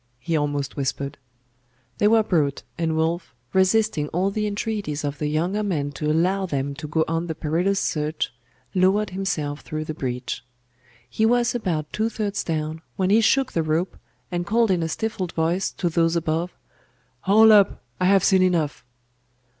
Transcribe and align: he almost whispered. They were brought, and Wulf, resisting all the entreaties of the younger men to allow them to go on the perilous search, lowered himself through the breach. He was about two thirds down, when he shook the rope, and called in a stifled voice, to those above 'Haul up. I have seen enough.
he 0.17 0.35
almost 0.35 0.75
whispered. 0.75 1.19
They 1.99 2.07
were 2.07 2.23
brought, 2.23 2.63
and 2.75 2.95
Wulf, 2.97 3.35
resisting 3.53 4.07
all 4.07 4.31
the 4.31 4.47
entreaties 4.47 5.03
of 5.03 5.19
the 5.19 5.27
younger 5.27 5.61
men 5.61 5.91
to 5.91 6.11
allow 6.11 6.47
them 6.47 6.73
to 6.73 6.87
go 6.87 7.05
on 7.07 7.27
the 7.27 7.35
perilous 7.35 7.79
search, 7.79 8.33
lowered 8.73 9.11
himself 9.11 9.59
through 9.61 9.85
the 9.85 9.93
breach. 9.93 10.43
He 11.07 11.23
was 11.23 11.53
about 11.53 11.93
two 11.93 12.09
thirds 12.09 12.43
down, 12.43 12.81
when 12.95 13.11
he 13.11 13.21
shook 13.21 13.51
the 13.51 13.61
rope, 13.61 13.95
and 14.31 14.43
called 14.47 14.71
in 14.71 14.81
a 14.81 14.89
stifled 14.89 15.33
voice, 15.33 15.69
to 15.73 15.87
those 15.87 16.15
above 16.15 16.51
'Haul 17.19 17.51
up. 17.51 17.83
I 17.99 18.05
have 18.05 18.23
seen 18.23 18.41
enough. 18.41 18.83